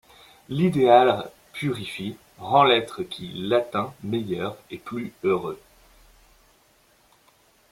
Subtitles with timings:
[0.49, 5.59] L'idéal purifie, rend l'être qui l'atteint meilleur et plus heureux.